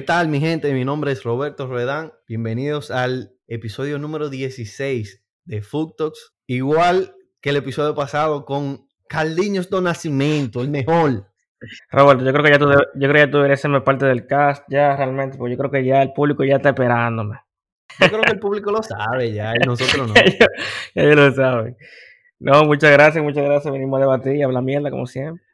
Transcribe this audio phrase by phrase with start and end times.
[0.00, 0.72] ¿Qué tal, mi gente?
[0.72, 2.14] Mi nombre es Roberto Ruedán.
[2.26, 6.32] Bienvenidos al episodio número 16 de Food Talks.
[6.46, 11.26] Igual que el episodio pasado con Carliños do Nascimento, el mejor.
[11.90, 14.26] Roberto, yo creo que ya tú, yo creo que ya tú deberías serme parte del
[14.26, 17.38] cast ya realmente, porque yo creo que ya el público ya está esperándome.
[18.00, 20.14] Yo creo que el público lo sabe ya y nosotros no.
[20.24, 20.48] Ellos,
[20.94, 21.76] ellos lo saben.
[22.38, 23.70] No, muchas gracias, muchas gracias.
[23.70, 25.44] Venimos a debatir y hablar mierda como siempre.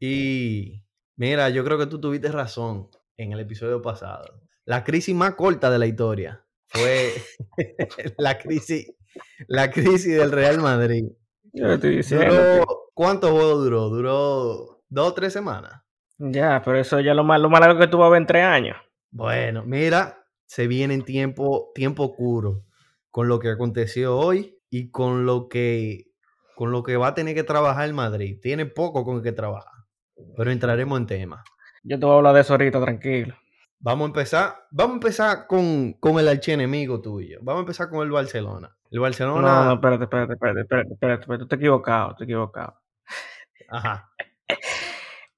[0.00, 0.82] Y
[1.14, 4.42] mira, yo creo que tú tuviste razón en el episodio pasado.
[4.64, 7.12] La crisis más corta de la historia fue
[8.18, 8.92] la crisis,
[9.46, 11.04] la crisis del Real Madrid.
[11.52, 12.34] Yo estoy diciendo.
[12.34, 13.88] Duró, ¿Cuántos juegos duró?
[13.88, 15.82] Duró dos o tres semanas.
[16.18, 18.76] Ya, pero eso ya lo más, lo más largo que ver en tres años.
[19.10, 22.64] Bueno, mira, se viene en tiempo, tiempo oscuro
[23.10, 26.06] con lo que aconteció hoy y con lo que
[26.56, 28.38] con lo que va a tener que trabajar el Madrid.
[28.40, 29.72] Tiene poco con que trabajar,
[30.36, 31.44] pero entraremos en tema.
[31.84, 33.34] Yo te voy a hablar de eso ahorita, tranquilo.
[33.78, 37.38] Vamos a empezar, vamos a empezar con, con el archienemigo tuyo.
[37.42, 38.74] Vamos a empezar con el Barcelona.
[38.90, 42.80] El No, Barcelona, no, espérate, espérate, espérate, espérate, espérate, espérate, tú estás equivocado, estás equivocado.
[43.68, 44.10] ajá.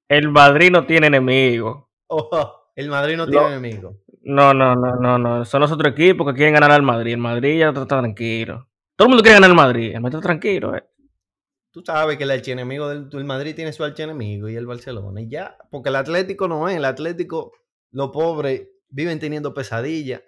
[0.09, 1.89] El Madrid no tiene enemigo.
[2.07, 3.97] Ojo, el Madrid no Lo- tiene enemigo.
[4.21, 5.43] No, no, no, no, no.
[5.43, 7.11] Son los otros equipos que quieren ganar al Madrid.
[7.13, 8.69] El Madrid ya está tranquilo.
[8.95, 9.93] Todo el mundo quiere ganar al Madrid.
[9.95, 10.83] El Madrid está tranquilo, eh.
[11.77, 15.21] Tú sabes que el archienemigo del, del Madrid tiene su archienemigo y el Barcelona.
[15.21, 16.75] Y ya, porque el Atlético no es.
[16.75, 17.51] El Atlético,
[17.91, 20.23] los pobres, viven teniendo pesadillas.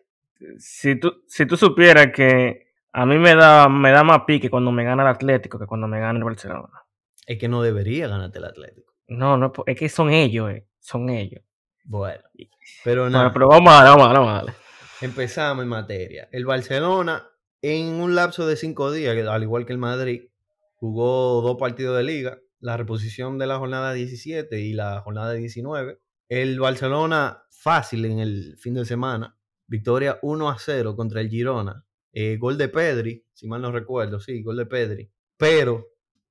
[0.59, 4.71] Si tú, si tú supieras que a mí me da, me da más pique cuando
[4.71, 6.83] me gana el Atlético que cuando me gana el Barcelona.
[7.25, 8.93] Es que no debería ganarte el Atlético.
[9.07, 10.67] No, no, es que son ellos, eh.
[10.77, 11.41] Son ellos.
[11.83, 12.21] Bueno,
[12.83, 14.55] pero Bueno, nada, pero vamos a vamos a vamos a
[15.03, 16.29] empezamos en materia.
[16.31, 17.27] El Barcelona,
[17.63, 20.29] en un lapso de cinco días, al igual que el Madrid,
[20.79, 25.99] jugó dos partidos de liga, la reposición de la jornada 17 y la jornada 19.
[26.29, 29.37] El Barcelona, fácil en el fin de semana,
[29.67, 31.85] victoria 1 a 0 contra el Girona.
[32.11, 35.11] Eh, gol de Pedri, si mal no recuerdo, sí, gol de Pedri.
[35.37, 35.87] Pero,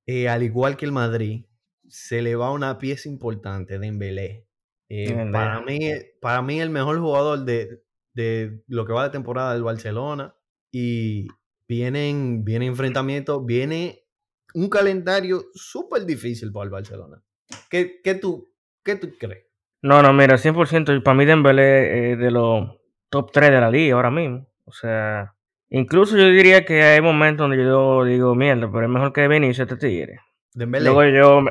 [0.06, 1.44] eh, al igual que el Madrid,
[1.88, 4.46] se le va una pieza importante, Dembélé.
[4.88, 5.32] Eh, Dembélé.
[5.32, 5.80] para, mí,
[6.20, 7.82] para mí, el mejor jugador de,
[8.14, 10.34] de lo que va de temporada del Barcelona.
[10.70, 11.28] Y
[11.66, 14.07] vienen, viene enfrentamientos, viene
[14.54, 17.22] un calendario súper difícil para el Barcelona.
[17.70, 18.48] ¿Qué, qué tú,
[18.82, 19.44] ¿Qué tú crees?
[19.82, 21.02] No, no, mira, 100%.
[21.02, 22.68] Para mí Dembélé es de los
[23.10, 24.46] top 3 de la liga ahora mismo.
[24.64, 25.34] O sea,
[25.70, 29.60] incluso yo diría que hay momentos donde yo digo, mierda, pero es mejor que Vinicius
[29.70, 30.20] este tigre.
[30.52, 30.84] Dembélé.
[30.86, 31.44] Luego yo,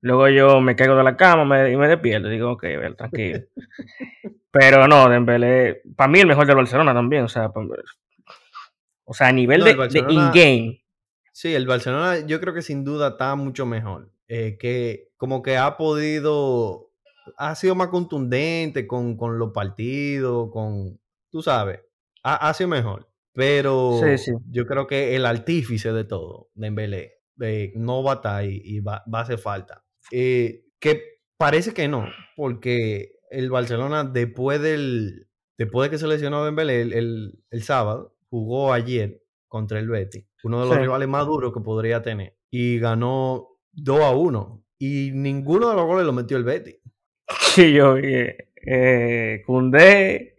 [0.00, 2.28] luego yo me caigo de la cama me- y me despierto.
[2.28, 3.40] Digo, ok, ver, tranquilo.
[4.52, 7.22] Pero no, Dembélé, para mí el mejor del Barcelona también.
[7.22, 7.52] O sea,
[9.04, 10.84] o sea a nivel No, de, de in-game.
[11.32, 14.12] Sí, el Barcelona yo creo que sin duda está mucho mejor.
[14.28, 16.92] Eh, que como que ha podido,
[17.36, 21.80] ha sido más contundente con, con los partidos, con, tú sabes,
[22.22, 23.08] ha, ha sido mejor.
[23.32, 24.32] Pero Sí, sí.
[24.50, 28.80] yo creo que el artífice de todo, Dembélé, eh, no va a estar y, y
[28.80, 29.84] va, va a hacer falta.
[30.12, 36.44] Eh, que parece que no, porque el Barcelona después del, después de que se lesionó
[36.44, 39.19] Dembélé el, el, el sábado, jugó ayer
[39.50, 40.80] contra el Betis, uno de los Sí.
[40.82, 44.64] rivales más duros que podría tener, y ganó 2 a 1.
[44.78, 46.76] Y ninguno de los goles lo metió el Betis.
[47.68, 48.26] Sí, yo vi.
[48.66, 50.36] eh, Koundé,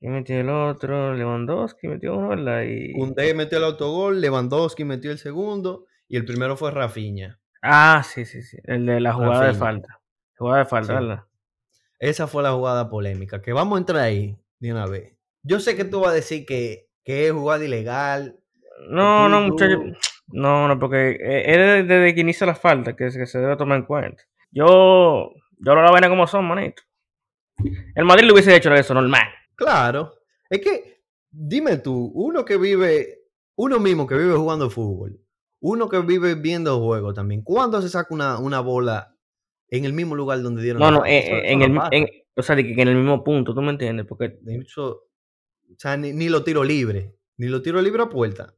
[0.00, 2.62] y metió el otro, Lewandowski metió uno, ¿verdad?
[2.62, 2.92] Y...
[2.92, 7.40] Koundé metió el autogol, Lewandowski metió el segundo, y el primero fue Rafinha.
[7.62, 8.58] Ah, sí, sí, sí.
[8.64, 10.00] El de la jugada de falta.
[10.36, 11.04] Jugada de falta, Sí.
[11.06, 11.24] ¿verdad?
[12.00, 13.40] Esa fue la jugada polémica.
[13.40, 15.16] Que vamos a entrar ahí de una vez.
[15.44, 18.40] Yo sé que tú vas a decir que, que es jugada ilegal.
[18.88, 19.80] No, no, tú- muchacho.
[20.28, 21.42] No, no, porque eh,
[21.80, 24.22] es desde, que inicia la falta que, se- que se debe tomar en cuenta.
[24.50, 26.82] Yo, yo lo la vaina como son, manito.
[27.94, 29.22] El Madrid le hubiese hecho eso normal.
[29.54, 30.14] Claro.
[30.48, 33.20] Es que, dime tú, uno que vive,
[33.56, 35.18] uno mismo que vive jugando fútbol,
[35.60, 39.14] uno que vive viendo juegos también, ¿cuándo se saca una, una bola
[39.68, 41.88] en el mismo lugar donde dieron No, la no, eh, eh, en no el, pasa.
[41.92, 42.06] en,
[42.36, 44.06] o sea, que en el mismo punto, ¿tú me entiendes?
[44.06, 48.08] Porque De hecho, o sea, ni, ni lo tiro libre, ni lo tiro libre a
[48.08, 48.54] puerta.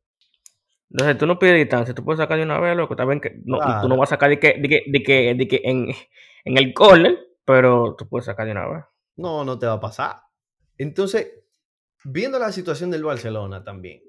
[0.95, 3.59] Entonces tú no pides distancia, tú puedes sacar de una vez, loco, bien que no,
[3.59, 3.81] Claro.
[3.83, 5.89] tú no vas a sacar de que, de que, de que, de que en,
[6.45, 8.85] en el corner, pero tú puedes sacar de una vez.
[9.17, 10.21] No, no te va a pasar.
[10.79, 11.33] Entonces,
[12.05, 14.03] viendo la situación del Barcelona también,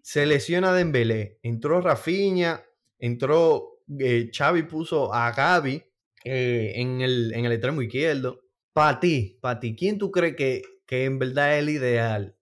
[0.00, 2.62] se lesiona Dembélé, entró Rafinha,
[2.98, 5.82] entró eh, Xavi puso a Gaby
[6.24, 8.40] eh, en, el, en el extremo izquierdo.
[8.72, 12.36] Para ti, para ti, ¿quién tú crees que, que en verdad es el ideal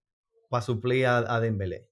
[0.48, 1.88] para suplir a, a Dembélé?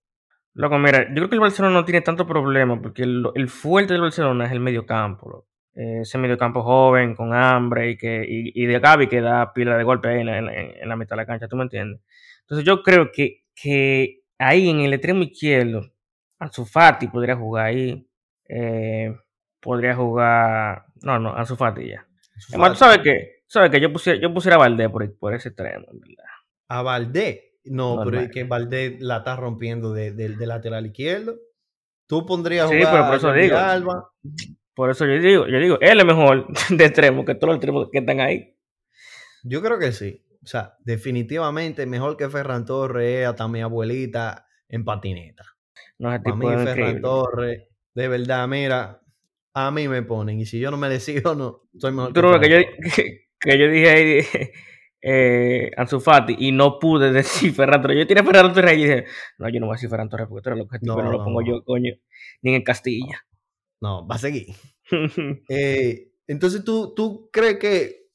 [0.54, 3.94] Loco, mira, yo creo que el Barcelona no tiene tanto problema porque el, el fuerte
[3.94, 5.28] del Barcelona es el mediocampo.
[5.30, 5.46] loco.
[5.74, 9.84] eh, ese mediocampo joven, con hambre, y que y, de Gaby que da pila de
[9.84, 12.02] golpe ahí en, en, la mitad de la cancha, ¿tú me entiendes?
[12.42, 15.90] Entonces yo creo que, que ahí en el extremo izquierdo,
[16.38, 18.06] Ansu Fati podría jugar ahí,
[18.48, 19.16] eh,
[19.60, 22.06] podría jugar, no, no, Ansu Fati ya.
[22.50, 23.42] Además, ¿tú sabes qué?
[23.46, 26.24] ¿Sabes que Yo pusiera, yo pusiera a Valdés por, por ese extremo, en verdad.
[26.68, 27.51] ¿A Valdés?
[27.64, 31.38] No, pero es que Valdés la está rompiendo de, de, lateral izquierdo.
[32.06, 33.56] Tú pondrías sí, pero por eso digo,
[34.74, 37.88] Por eso yo digo, yo digo, él es mejor de extremo que todos los extremos
[37.90, 38.56] que están ahí.
[39.44, 40.24] Yo creo que sí.
[40.42, 45.44] O sea, definitivamente mejor que Ferran Torres, hasta mi abuelita en patineta.
[45.98, 49.00] No, es tipo Para Ferran Torres, de verdad, mira,
[49.54, 50.40] a mí me ponen.
[50.40, 52.58] Y si yo no me decido, no, soy mejor que, que, yo,
[53.40, 54.20] que, yo dije ahí,
[55.02, 57.98] eh, Ansu Fati, y no pude decir Ferran Torres.
[57.98, 59.04] Yo tiré Ferran Torres y dije,
[59.38, 61.10] no, yo no voy a decir Ferran Torres porque tú eres lo que no, no
[61.10, 61.92] lo pongo yo, coño,
[62.42, 63.24] ni en Castilla.
[63.80, 64.46] No, va a seguir.
[65.48, 68.06] eh, entonces, ¿tú, ¿tú crees que,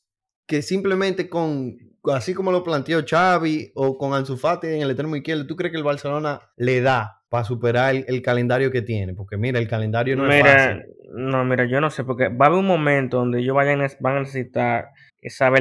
[0.47, 1.77] que simplemente con,
[2.13, 5.71] así como lo planteó Xavi o con Ansu Fati en el extremo izquierdo, ¿tú crees
[5.71, 9.13] que el Barcelona le da para superar el, calendario que tiene?
[9.13, 10.85] Porque mira, el calendario no es fácil.
[11.13, 14.17] No, mira, yo no sé, porque va a haber un momento donde ellos vayan, van
[14.17, 14.89] a necesitar
[15.21, 15.51] esa,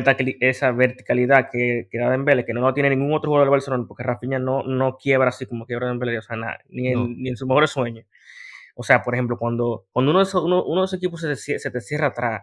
[0.41, 3.85] esa verticalidad que, que da Dembélé, que no lo tiene ningún otro jugador del Barcelona,
[3.87, 7.29] porque Rafinha no, no quiebra así como quiebra Dembélé, o sea, nada, ni, en, ni
[7.31, 8.07] en sus mejores sueños.
[8.75, 11.71] O sea, por ejemplo, cuando, cuando uno, de esos, uno, de esos equipos se, se,
[11.71, 12.43] te cierra atrás,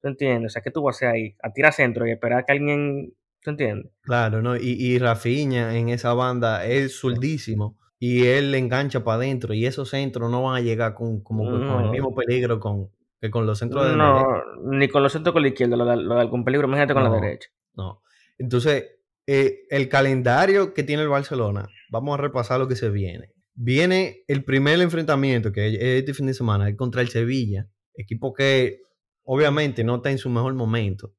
[0.00, 0.50] ¿tú entiendes?
[0.50, 1.36] O sea, ¿qué tú vas a hacer ahí?
[1.42, 3.90] A tirar centro y esperar que alguien ¿Tú entiendes?
[4.02, 4.56] Claro, ¿no?
[4.56, 9.66] Y, y Rafinha en esa banda es zurdísimo y él le engancha para adentro y
[9.66, 12.90] esos centros no van a llegar con, como, con el mismo peligro con,
[13.20, 16.30] que con los centros de No, ni con los centros con la izquierda, lo da,
[16.30, 17.50] con peligro, imagínate con la derecha.
[17.74, 18.02] No.
[18.38, 18.86] Entonces,
[19.26, 23.32] eh, el calendario que tiene el Barcelona, vamos a repasar lo que se viene.
[23.54, 28.80] Viene el primer enfrentamiento, que es este fin de semana, contra el Sevilla, equipo que
[29.22, 31.12] obviamente no está en su mejor momento,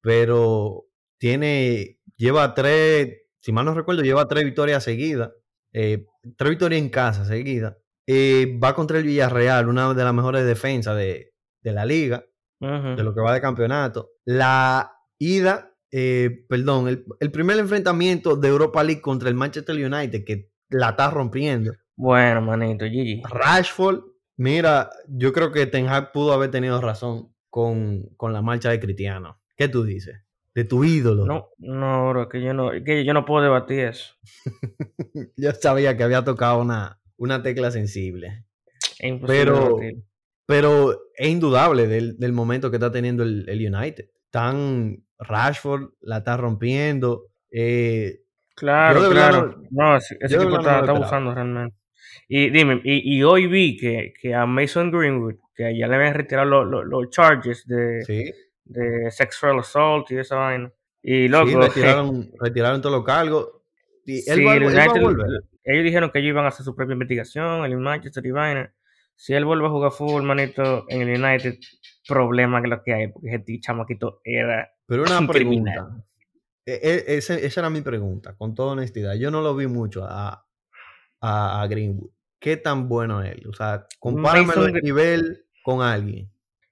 [0.00, 0.86] pero
[1.18, 5.32] tiene, lleva tres, si mal no recuerdo, lleva tres victorias seguidas,
[5.72, 6.06] eh,
[6.36, 7.76] tres victorias en casa seguidas.
[8.06, 11.31] Eh, va contra el Villarreal, una de las mejores defensas de,
[11.70, 12.24] la liga,
[12.58, 14.10] de lo que va de campeonato.
[14.24, 20.50] La ida, eh, perdón, el, primer enfrentamiento de Europa League contra el Manchester United, que
[20.70, 21.72] la está rompiendo.
[21.94, 23.22] Bueno, manito, Gigi.
[23.28, 24.00] Rashford,
[24.36, 28.80] mira, yo creo que Ten Hag pudo haber tenido razón con, con la marcha de
[28.80, 29.40] Cristiano.
[29.56, 30.16] ¿Qué tú dices?
[30.54, 31.26] de tu ídolo.
[31.26, 34.14] No, no, bro, que yo no, que yo no puedo debatir eso.
[35.36, 38.44] yo sabía que había tocado una, una tecla sensible.
[39.26, 39.78] pero,
[40.46, 44.06] pero es indudable del, momento que está teniendo el, United.
[44.30, 47.26] Tan Rashford la está rompiendo.
[47.50, 48.20] Eh,
[48.54, 49.62] claro, claro.
[49.70, 51.76] No, ese, equipo está, abusando realmente.
[52.28, 56.64] Y dime, y, hoy vi que, que, a Mason Greenwood, que ya le habían retirado
[56.64, 58.32] los charges de, ¿Sí?
[58.64, 60.72] de sexual assault y esa vaina.
[61.02, 63.48] Y luego retiraron, retiraron todos los cargos.
[64.04, 65.42] Y él, va, a volver.
[65.64, 68.72] Ellos dijeron que ellos iban a hacer su propia investigación, el Manchester y vaina.
[69.22, 71.56] Si él vuelve a jugar fútbol, manito, en el United,
[72.08, 74.68] problema que lo que hay, porque ese chamaquito era.
[74.84, 75.90] Pero una pregunta.
[76.66, 79.14] E, e, esa, era mi pregunta, con toda honestidad.
[79.14, 80.44] Yo no lo vi mucho a,
[81.20, 82.10] a, Greenwood.
[82.40, 83.46] ¿Qué tan bueno es él?
[83.48, 86.28] O sea, compáramelo el nivel con alguien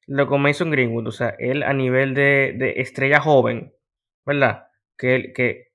[0.08, 3.72] lo con Mason Greenwood, o sea, él a nivel de, de estrella joven,
[4.26, 4.66] ¿verdad?
[4.98, 5.68] Que él, que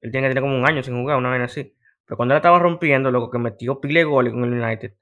[0.00, 1.76] él tiene que tener como un año sin jugar, una vez así.
[2.04, 4.94] Pero cuando él estaba rompiendo, lo que metió pile goles con el United,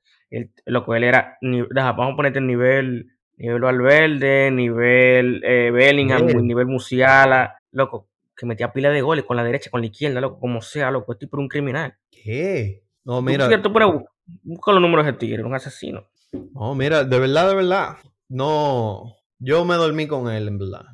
[0.66, 6.66] lo que él era, vamos a ponerte el nivel, nivel Valverde, nivel eh, Bellingham, nivel
[6.66, 10.60] Musiala, loco, que metía pila de goles con la derecha, con la izquierda, loco, como
[10.60, 11.94] sea, loco, estoy por un criminal.
[12.10, 12.82] ¿Qué?
[13.04, 13.48] No, mira.
[13.48, 14.06] Cierto, pero
[14.42, 16.08] busca los números de tigre, un asesino.
[16.52, 17.96] No, mira, de verdad, de verdad
[18.28, 20.84] no, yo me dormí con él, en verdad,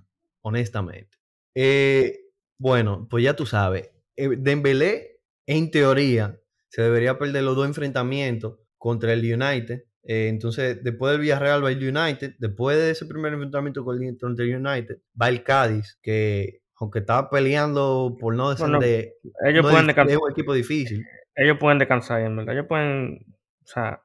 [0.43, 1.19] honestamente.
[1.55, 2.27] Eh,
[2.59, 8.59] bueno, pues ya tú sabes, eh, Dembélé, en teoría, se debería perder los dos enfrentamientos
[8.83, 9.85] contra el United.
[10.03, 12.35] Eh, entonces, después del Villarreal va el United.
[12.41, 18.17] Después de ese primer enfrentamiento contra el United, va el Cádiz, que aunque estaba peleando
[18.19, 19.12] por no descender,
[19.47, 21.07] ellos pueden es, es un equipo difícil.
[21.37, 22.55] Ellos pueden descansar, en verdad.
[22.57, 23.25] Ellos pueden,
[23.62, 24.03] o sea,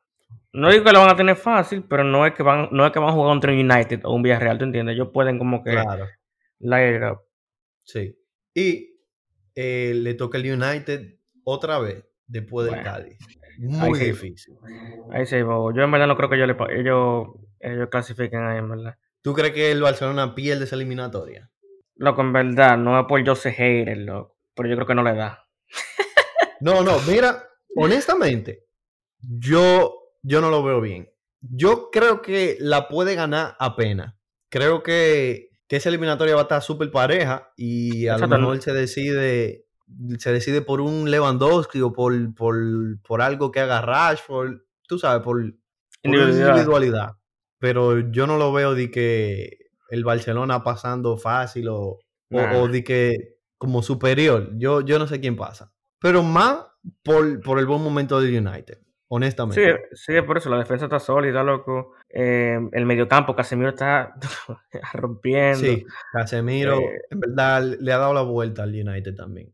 [0.54, 2.92] no digo que lo van a tener fácil, pero no es que van, no es
[2.92, 4.94] que van a jugar contra un United o un Villarreal, ¿tú entiendes?
[4.94, 6.06] Ellos pueden como que claro.
[6.60, 7.22] light up.
[7.82, 8.16] Sí.
[8.54, 8.96] Y
[9.56, 13.18] eh, le toca el United otra vez después del Cádiz.
[13.60, 14.56] Muy difícil.
[15.12, 17.28] Ahí sí, Yo en verdad no creo que ellos, le, ellos,
[17.60, 18.98] ellos clasifiquen ahí, en verdad.
[19.22, 21.50] ¿Tú crees que el Barcelona pierde esa eliminatoria?
[21.96, 24.38] Loco, en verdad, no es por Jose Hayter, loco.
[24.56, 25.48] Pero yo creo que no le da.
[26.62, 27.44] no, no, mira,
[27.76, 28.66] honestamente,
[29.20, 31.10] yo yo no lo veo bien.
[31.40, 34.16] Yo creo que la puede ganar apenas.
[34.50, 38.36] creo que, que esa eliminatoria va a estar súper pareja y a Exacto.
[38.36, 39.67] lo mejor se decide,
[40.20, 42.56] se decide por un Lewandowski o por, por,
[43.02, 45.42] por algo que haga Rashford, tú sabes, por,
[46.04, 46.50] Individualidad.
[46.50, 47.10] individualidad.
[47.60, 49.58] Pero yo no lo veo de que
[49.90, 52.58] el Barcelona pasando fácil o, o- Nah.
[52.58, 54.52] o de que como superior.
[54.58, 55.72] Yo, yo no sé quién pasa.
[56.00, 56.66] Pero más
[57.04, 59.80] por, por el buen momento del United, Sí, honestamente.
[59.94, 61.94] sí, es por eso, la defensa está sólida, loco.
[62.10, 64.14] Eh, el mediocampo, Casemiro está
[64.94, 65.58] rompiendo.
[65.60, 69.52] Sí, Casemiro, Eh, en verdad, le ha dado la vuelta al United también.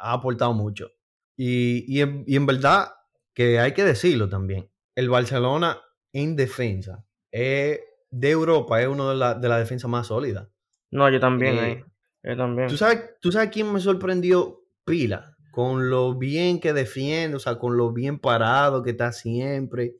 [0.00, 0.90] Ha aportado mucho.
[1.36, 2.88] Y, y en, y en verdad,
[3.34, 5.78] que hay que decirlo también, el Barcelona
[6.12, 10.48] en defensa es, de Europa es uno de la, de la defensa más sólida.
[10.90, 11.84] No, yo también Eh.
[12.24, 12.68] Yo también.
[12.68, 15.36] ¿Tú sabes, ¿Tú sabes quién me sorprendió pila?
[15.52, 19.94] Con lo bien que defiende, o sea, con lo bien parado que está siempre,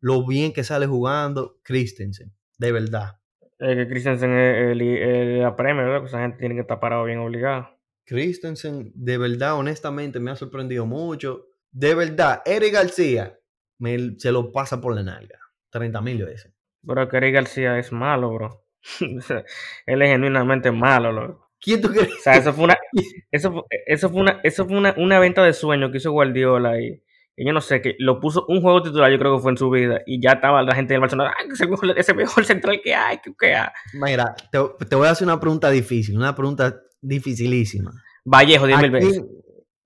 [0.00, 3.18] lo bien que sale jugando, Christensen, de verdad.
[3.58, 6.06] Eh, que Christensen es el, el- la Premier, loco.
[6.06, 7.73] Esa gente tiene que estar parado bien obligado.
[8.04, 11.46] Christensen, de verdad, honestamente, me ha sorprendido mucho.
[11.70, 13.38] De verdad, Eric García
[13.78, 15.38] me, se lo pasa por la nalga.
[15.70, 16.52] 30 mil veces.
[16.86, 18.64] Pero que Eric García es malo, bro.
[19.86, 21.50] Él es genuinamente malo, loco.
[21.60, 22.12] ¿Quién tú crees?
[22.12, 22.76] O sea, eso fue una,
[23.30, 26.78] eso fue, eso fue una, eso fue una, una venta de sueño que hizo Guardiola
[26.78, 27.02] y,
[27.36, 29.56] y yo no sé, que lo puso un juego titular, yo creo que fue en
[29.56, 32.44] su vida, y ya estaba la gente del Barcelona, ay, es el mejor, ese mejor
[32.44, 33.68] central que hay, que, que hay.
[33.94, 37.92] Mira, te, te voy a hacer una pregunta difícil, una pregunta dificilísima.
[38.24, 39.12] Vallejo, diez ¿A mil veces.
[39.12, 39.28] quién-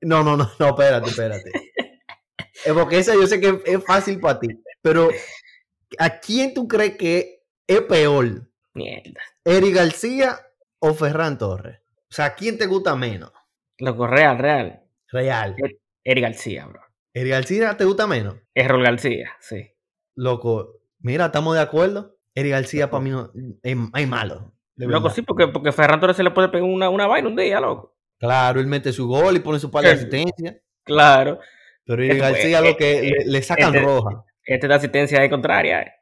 [0.03, 1.51] No, no, no, no, espérate, espérate.
[2.65, 4.49] Es porque esa yo sé que es fácil para ti,
[4.83, 5.09] pero
[5.99, 8.49] ¿a quién tú crees que es peor?
[8.75, 9.21] Mierda.
[9.45, 10.39] ¿Eric García
[10.81, 11.81] o Ferran Torres?
[12.11, 13.33] O sea, ¿a quién te gusta menos?
[13.79, 14.83] Loco, real, real.
[15.11, 15.57] Real.
[16.05, 16.81] Eric García, bro.
[17.15, 18.37] ¿Eric García te gusta menos?
[18.55, 19.71] Errol García, sí.
[20.15, 22.17] Loco, mira, estamos de acuerdo.
[22.35, 23.33] Eric García para mí no,
[23.63, 24.53] es, es malo.
[24.87, 27.61] Loco, sí, porque, porque Ferran Torres se le puede pegar una, una vaina un día,
[27.61, 27.97] loco.
[28.19, 29.97] Claro, él mete su gol y pone su par de Sí.
[29.97, 30.57] asistencias.
[30.85, 31.39] Claro.
[31.85, 34.25] Pero Este- García lo que le, le sacan este- roja.
[34.45, 35.83] Este es de asistencia de contraria.
[35.83, 35.93] eh.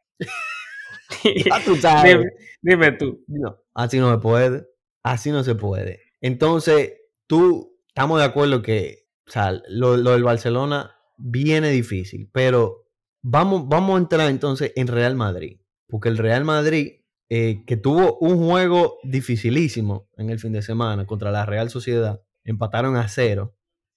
[1.45, 2.13] Ya tú sabes.
[2.17, 2.31] dime,
[2.63, 3.25] dime tú.
[3.29, 4.67] No, así no se puede.
[5.03, 6.01] Así no se puede.
[6.21, 6.95] Entonces,
[7.27, 12.87] tú, estamos de acuerdo que, o sea, lo, lo del Barcelona viene difícil, pero
[13.23, 15.61] vamos, vamos a entrar entonces en Real Madrid.
[15.89, 21.07] Porque el Real Madrid, eh, que tuvo un juego dificilísimo en el fin de semana
[21.07, 23.55] contra la Real Sociedad, empataron a cero.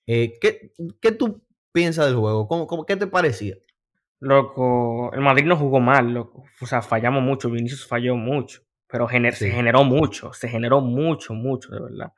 [0.08, 0.72] Eh, ¿qué,
[1.02, 2.48] qué tú piensas del juego?
[2.48, 3.56] ¿Cómo, cómo, ¿Qué te parecía?
[4.20, 6.44] Loco, el Madrid no jugó mal, loco.
[6.60, 8.62] O sea, fallamos mucho, Vinicius falló mucho.
[8.88, 9.46] Pero gener- Sí.
[9.46, 12.12] se generó mucho, se generó mucho, mucho, de verdad.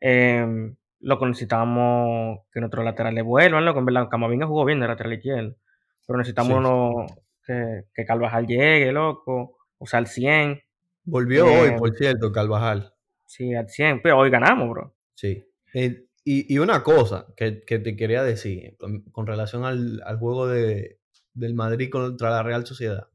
[0.00, 3.78] Em, loco, necesitábamos que nuestros laterales vuelvan, loco.
[3.78, 5.56] En verdad, Camavinga jugó bien de lateral izquierdo.
[6.06, 6.58] Pero necesitamos Sí.
[6.58, 7.06] uno
[7.46, 9.53] que, que Carvajal llegue, loco.
[9.78, 10.62] O sea, al 100.
[11.04, 12.92] Volvió Eh, hoy, por cierto, Carvajal.
[13.26, 14.00] Sí, al 100.
[14.02, 14.94] Pero hoy ganamos, bro.
[15.14, 15.44] Sí.
[15.74, 20.18] Eh, y, y una cosa que, que te quería decir con, con relación al, al
[20.18, 20.98] juego de,
[21.34, 23.08] del Madrid contra la Real Sociedad.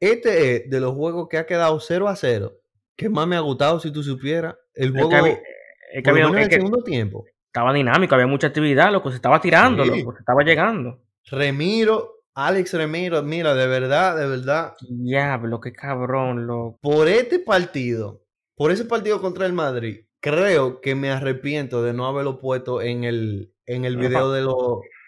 [0.00, 2.52] Este es de los juegos que ha quedado 0 a 0,
[2.96, 4.56] que más me ha gustado si tú supieras.
[4.74, 5.38] El Es juego, que, había-
[5.92, 7.24] es que había- es el que segundo tiempo.
[7.46, 9.10] estaba dinámico, había mucha actividad, loco.
[9.10, 9.98] Se estaba tirando, Sí.
[10.00, 10.12] loco.
[10.14, 11.00] Se estaba llegando.
[11.26, 16.78] Remiro, Alex Remiro, mira, de verdad, de verdad, Diablo, qué cabrón, loco.
[16.80, 22.06] por este partido, por ese partido contra el Madrid, creo que me arrepiento de no
[22.06, 24.54] haberlo puesto en el, en el video de, los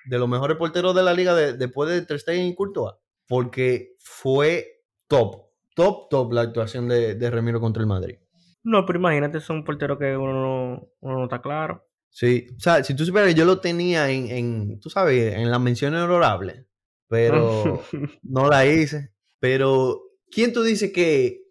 [0.06, 2.94] de los mejores porteros de la liga de- después de Ter Stegen y Courtois,
[3.28, 8.16] porque fue top, top, top la actuación de, de Remiro contra el Madrid.
[8.64, 11.86] No, pero imagínate, es un portero que uno no, uno no está claro.
[12.08, 15.48] Sí, o sea, si tú supieras que yo lo tenía en, en tú sabes, en
[15.48, 16.66] las menciones honorables,
[17.10, 17.82] pero
[18.22, 19.10] no la hice.
[19.40, 20.00] Pero,
[20.30, 21.42] ¿quién tú dices que,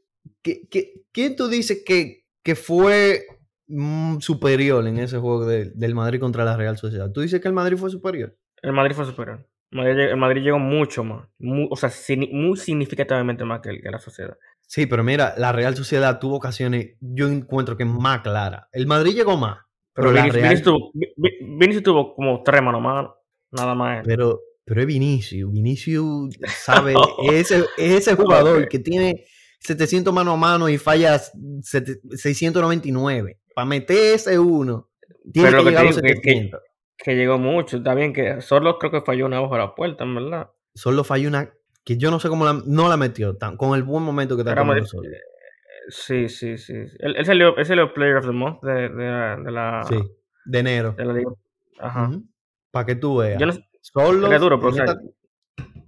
[0.42, 3.26] que, que- quién tú dices que, que fue
[3.68, 7.12] mm, superior en ese juego de- del Madrid contra la Real Sociedad?
[7.12, 8.36] ¿Tú dices que el Madrid fue superior?
[8.62, 9.48] el Madrid fue superior.
[9.72, 11.28] El Madrid, lleg- el Madrid llegó mucho más.
[11.70, 11.92] o sea,
[12.32, 14.38] muy significativamente más que, el- que la sociedad.
[14.62, 18.68] Sí, pero mira, la Real Sociedad tuvo ocasiones, yo encuentro que más claras.
[18.72, 19.58] El Madrid llegó más,
[19.94, 20.48] Pero pero Vinicius, Real...
[20.50, 20.92] Vinicius tuvo,
[21.60, 23.16] Vinicius como tres mano a mano.
[23.52, 24.04] Nada más.
[24.06, 24.40] Pero,
[24.70, 25.52] pero es Vinicius.
[25.52, 29.26] Vinicius sabe, es ese, es ese jugador que tiene
[29.60, 31.20] 700 mano a mano y falla
[31.62, 33.40] sete- 699.
[33.54, 34.90] Para meter ese uno,
[35.34, 36.62] tiene Pero que llegar a los digo que- que- 700.
[37.02, 37.78] Que llegó mucho.
[37.78, 40.50] Está bien que solo creo que falló una bajo la puerta, en verdad.
[40.76, 41.52] Solo falló una
[41.86, 44.42] que yo no sé cómo la, no la metió tan, con el buen momento que
[44.44, 45.10] está muy- Solo.
[45.90, 46.74] Sí, sí, sí.
[47.00, 49.96] Él, él salió, él salió Player of the Month de, de la, de la, Sí,
[50.46, 50.94] de enero.
[50.98, 51.24] de la.
[51.80, 52.12] Ajá.
[52.70, 53.40] Para que tú veas.
[53.40, 55.02] Yo no Solo Era duro, pero, esta-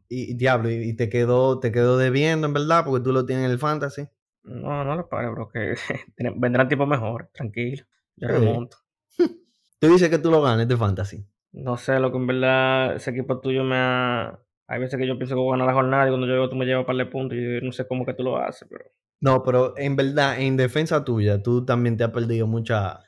[0.09, 3.25] y, y diablo, y, y te quedó, te quedó debiendo, en verdad, porque tú lo
[3.25, 4.07] tienes en el fantasy.
[4.43, 5.75] No, no lo pares, bro, que
[6.37, 7.83] vendrán tiempos mejores, tranquilo.
[8.15, 8.33] Yo Sí.
[8.33, 8.77] remonto.
[9.79, 11.25] Tú dices que tú lo ganes de fantasy.
[11.53, 14.39] No sé, lo que en verdad ese equipo tuyo me ha...
[14.67, 16.49] Hay veces que yo pienso que voy a ganar la jornada y cuando yo veo
[16.49, 18.67] tú me llevas para el punto y yo no sé cómo que tú lo haces,
[18.69, 18.85] pero...
[19.21, 22.99] No, pero en verdad, en defensa tuya, tú también te has perdido mucha.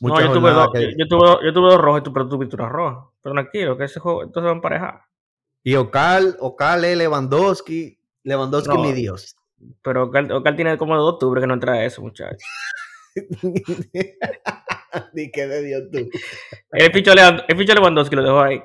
[0.00, 2.24] No, yo tuve, dos, que- yo, tuve, dos- yo tuve dos rojos y tú, pero
[2.26, 3.06] tú tuviste una roja.
[3.22, 5.00] Pero tranquilo, que ese juego, entonces va a emparejar.
[5.62, 7.98] Y Ocal, Ocal es Lewandowski.
[8.24, 8.82] Lewandowski, No.
[8.82, 9.36] mi Dios.
[9.82, 12.38] Pero Ocal, Ocal tiene como de octubre que no entra a eso, muchacho.
[15.12, 15.98] Ni que de Dios tú.
[16.72, 18.62] El Levan- el ficho Lewandowski lo dejó ahí.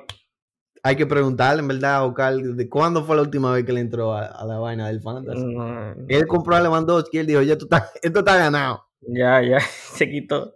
[0.82, 3.80] Hay que preguntarle, en verdad, a Ocal, de cuándo fue la última vez que le
[3.80, 5.44] entró a, a la vaina del fantasy.
[5.44, 8.84] No, Él compró a Lewandowski y él dijo, ya esto está, esto está ganado.
[9.00, 9.58] ya, ya,
[9.94, 10.54] se quitó.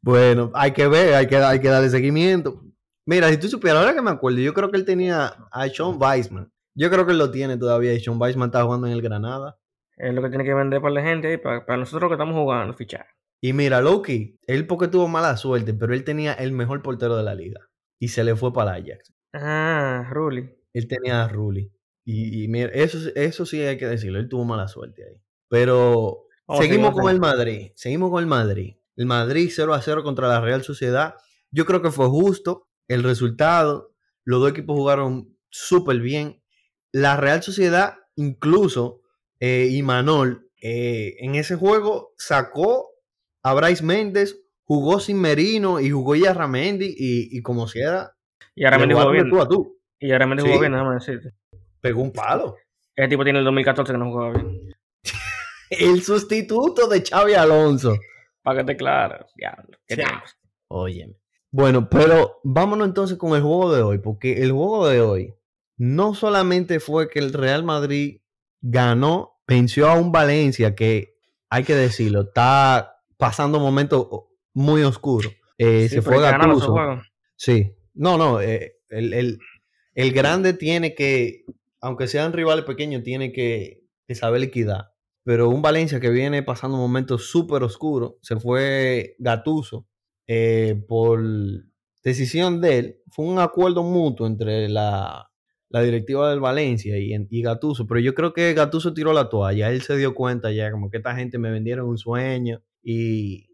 [0.00, 2.62] Bueno, hay que ver, hay que, hay que darle seguimiento.
[3.04, 6.00] Mira, si tú supieras, ahora que me acuerdo, yo creo que él tenía a Sean
[6.00, 6.50] Weisman.
[6.74, 9.58] Yo creo que él lo tiene todavía y Sean Weisman está jugando en el Granada.
[9.96, 12.34] Es lo que tiene que vender para la gente ahí, para, para nosotros que estamos
[12.34, 13.06] jugando, fichar.
[13.42, 17.24] Y mira, Loki, él porque tuvo mala suerte, pero él tenía el mejor portero de
[17.24, 17.68] la liga.
[18.00, 19.12] Y se le fue para el Ajax.
[19.34, 20.48] Ah, Ruli.
[20.72, 21.72] Él tenía a Rulli.
[22.04, 25.20] Y, y mira, eso, eso sí hay que decirlo, él tuvo mala suerte ahí.
[25.48, 27.72] Pero Vamos seguimos con el Madrid.
[27.74, 28.74] Seguimos con el Madrid.
[28.96, 31.14] El Madrid 0 a 0 contra la Real Sociedad.
[31.50, 33.92] Yo creo que fue justo el resultado.
[34.24, 36.42] Los dos equipos jugaron súper bien.
[36.90, 39.02] La Real Sociedad, incluso,
[39.40, 42.88] eh, y Manol, eh, en ese juego sacó
[43.42, 46.86] a Bryce Méndez, jugó sin Merino y jugó ya Ramendi.
[46.86, 48.16] Y, y como si era.
[48.54, 49.30] Y ahora me le dijo jugaron de bien.
[49.36, 49.78] tú a tú.
[50.00, 50.58] Y dijo Sí.
[50.60, 51.34] bien, déjame decirte.
[51.80, 52.56] Pegó un palo.
[52.96, 54.74] Ese tipo tiene el 2014 que no jugaba bien.
[55.70, 57.96] El sustituto de Xavi Alonso.
[58.42, 59.26] Para que te claro.
[59.36, 59.76] Diablo.
[60.68, 61.14] Óyeme.
[61.50, 65.34] Bueno, pero vámonos entonces con el juego de hoy, porque el juego de hoy
[65.78, 68.20] no solamente fue que el Real Madrid
[68.60, 71.16] ganó, venció a un Valencia que,
[71.48, 74.06] hay que decirlo, está pasando momentos
[74.52, 75.32] muy oscuros.
[75.56, 76.74] Eh, Sí, se fue Gattuso.
[77.36, 77.74] Sí.
[77.94, 79.38] No, no, eh, el, el-
[79.94, 81.44] el grande tiene que,
[81.80, 84.92] aunque sean rivales pequeños, tiene que, que saber liquidar.
[85.28, 89.86] Pero un Valencia que viene pasando momentos súper oscuros, se fue Gatuso
[90.88, 91.22] por
[92.02, 92.96] decisión de él.
[93.10, 95.30] Fue un acuerdo mutuo entre la,
[95.68, 97.86] la directiva del Valencia y, y Gatuso.
[97.86, 99.70] Pero yo creo que Gatuso tiró la toalla.
[99.70, 103.50] Él se dio cuenta ya, como que esta gente me vendieron un sueño y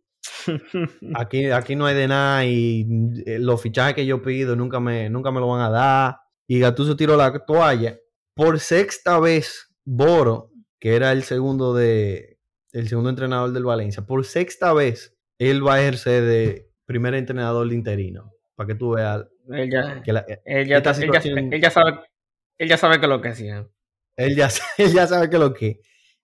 [1.16, 2.86] aquí, aquí no hay de nada y
[3.26, 6.16] eh, los fichajes que yo pido nunca me, nunca me lo van a dar.
[6.46, 7.98] Y Gattuso tiró la toalla.
[8.36, 12.38] Por sexta vez, Boro, que era el segundo de
[12.72, 17.68] el segundo entrenador del Valencia, por sexta vez él va a ejercer de primer entrenador
[17.68, 18.32] de interino.
[18.56, 21.60] Para que tú veas Él ya, que la- él ya, esta él ya- situación- él
[21.60, 22.00] ya sabe,
[22.58, 23.68] él ya sabe que es lo que hacía.
[24.16, 25.80] él, ya, él ya sabe que lo que.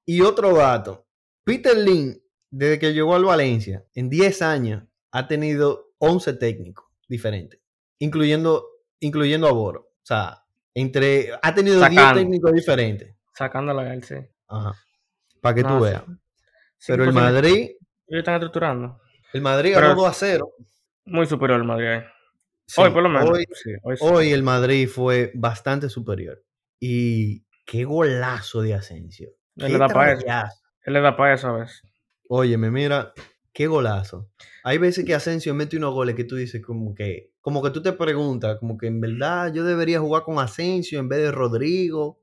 [0.06, 1.06] Y otro dato,
[1.44, 7.60] Peter Lin, desde que llegó al Valencia, en 10 años, ha tenido 11 técnicos diferentes,
[7.98, 8.66] incluyendo,
[9.00, 9.80] incluyendo a Boro.
[10.02, 10.42] O sea,
[10.74, 12.20] entre, ha tenido 10 Sacando.
[12.20, 13.14] técnicos diferentes.
[13.34, 14.14] Sacándola a él, sí.
[14.50, 14.74] Ajá.
[15.40, 16.02] Para que No, tú veas.
[16.78, 17.70] Sí, Pero el Madrid,
[18.06, 19.00] Ellos están estructurando.
[19.32, 20.52] el Madrid ganó 2 a 0.
[21.06, 22.02] Muy superior el Madrid.
[22.66, 23.30] Sí, hoy, por lo menos.
[23.30, 24.04] Hoy, Sí, hoy sí.
[24.06, 26.42] hoy el Madrid fue bastante superior.
[26.78, 29.30] Y qué golazo de Asensio.
[29.56, 30.24] Él le da para eso.
[30.84, 31.82] Él le da para eso a veces.
[32.28, 33.12] Óyeme, mira,
[33.52, 34.30] qué golazo.
[34.62, 37.82] Hay veces que Asensio mete unos goles que tú dices como que, como que tú
[37.82, 42.20] te preguntas, como que en verdad yo debería jugar con Asensio en vez de Rodrigo,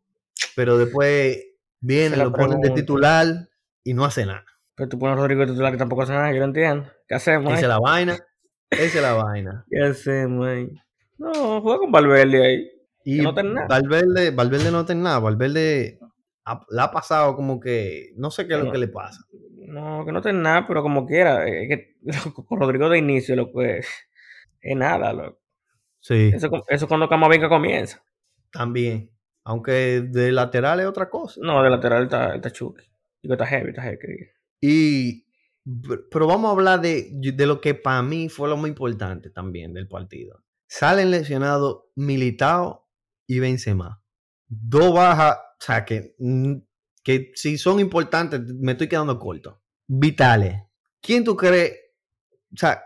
[0.55, 1.37] pero después
[1.79, 3.49] viene, lo ponen de titular
[3.83, 4.45] y no hace nada.
[4.75, 6.87] Pero tú pones a Rodrigo de titular que tampoco hace nada, yo lo entiendo.
[7.07, 7.51] ¿Qué hacemos?
[7.53, 8.19] Esa es la vaina,
[8.69, 9.65] esa es la vaina.
[9.71, 10.69] ¿Qué hacemos ahí?
[11.17, 12.71] No, juega con Valverde ahí.
[13.03, 13.67] Y no ten nada.
[13.67, 15.97] Valverde, Valverde no tiene nada, Valverde
[16.45, 18.71] ha- la ha pasado como que, no sé qué es lo No.
[18.71, 19.21] que le pasa.
[19.67, 21.47] No, que no tiene nada, pero como quiera.
[21.47, 21.97] Es que
[22.47, 23.79] con Rodrigo de inicio, lo que
[24.61, 25.39] es nada, loco.
[25.99, 28.01] Sí, Eso, eso es cuando Camavinga comienza.
[28.51, 29.09] también.
[29.47, 31.39] Aunque de lateral es otra cosa.
[31.41, 32.83] No, de lateral está, está chuki.
[33.23, 34.27] Digo, está heavy, está heavy.
[34.59, 35.25] Y,
[36.11, 39.73] pero vamos a hablar de, de lo que para mí fue lo más importante también
[39.73, 40.43] del partido.
[40.67, 42.89] Salen lesionados Militao
[43.25, 44.03] y Benzema.
[44.49, 46.55] Dos bajas, o sea, que, mm,
[47.01, 49.61] que si son importantes, me estoy quedando corto.
[49.87, 50.61] Vitales.
[50.99, 51.71] ¿Quién tú crees,
[52.53, 52.83] o sea,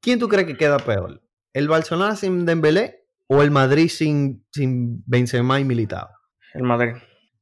[0.00, 1.22] quién tú crees que queda peor?
[1.52, 6.08] ¿El Barcelona sin Dembélé o el Madrid sin, sin Benzema y Militao?
[6.54, 6.92] El Madrid.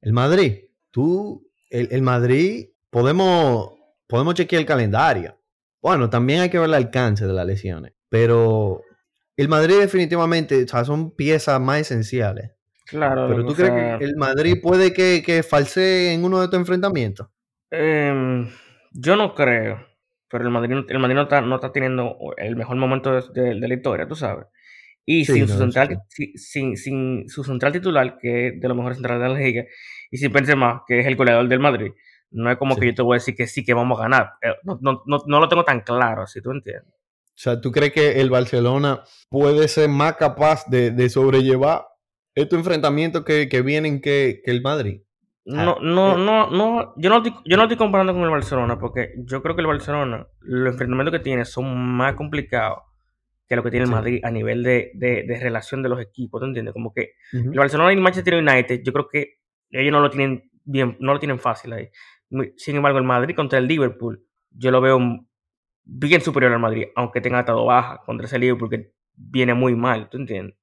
[0.03, 0.59] El Madrid,
[0.91, 3.73] tú, el, el Madrid, podemos,
[4.07, 5.37] podemos chequear el calendario.
[5.83, 7.93] Bueno, también hay que ver el alcance de las lesiones.
[8.09, 8.83] Pero
[9.37, 12.53] el Madrid definitivamente, o sea, son piezas más esenciales.
[12.87, 13.27] Claro.
[13.29, 16.59] Pero tú crees sea, que el Madrid puede que, que falsee en uno de estos
[16.61, 17.29] enfrentamientos.
[17.71, 18.49] em,
[18.93, 19.87] yo no creo.
[20.29, 23.23] Pero el Madrid, no- el Madrid no, está, no está teniendo el mejor momento de,
[23.41, 24.47] de- de la historia, tú sabes.
[25.07, 28.69] Y Sí, sin su no, central, si- sin, sin su central titular, que es de
[28.69, 29.65] los mejores centrales de la liga,
[30.11, 31.93] y sin Benzema, que es el goleador del Madrid,
[32.31, 32.81] no es como Sí.
[32.81, 34.33] que yo te voy a decir que sí, que vamos a ganar.
[34.43, 36.93] Eh, No, no, no, no lo tengo tan claro, si tú entiendes.
[36.95, 41.87] O sea, ¿tú crees que el Barcelona puede ser más capaz de, de sobrellevar
[42.35, 45.01] estos enfrentamientos que, que vienen que, que el Madrid?
[45.47, 46.25] No, Ah, no, eh.
[46.25, 49.57] no, no, yo no, estoy, yo no estoy comparando con el Barcelona, porque yo creo
[49.57, 52.79] que el Barcelona, los enfrentamientos que tiene son más complicados
[53.51, 53.95] que lo que tiene el Sí.
[53.95, 56.73] Madrid a nivel de, de, de relación de los equipos, ¿tú entiendes?
[56.73, 59.39] Como que el Barcelona y el Manchester United, yo creo que
[59.71, 61.89] ellos no lo tienen bien, no lo tienen fácil ahí.
[62.57, 64.99] Sin embargo, el Madrid contra el Liverpool, yo lo veo
[65.85, 70.09] bien superior al Madrid, aunque tenga estado baja contra ese Liverpool que viene muy mal,
[70.09, 70.57] ¿tú entiendes?